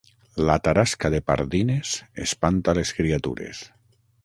La 0.49 0.53
tarasca 0.67 1.11
de 1.15 1.19
Pardines 1.27 1.93
espanta 2.25 2.77
les 2.79 2.95
criatures 3.03 3.63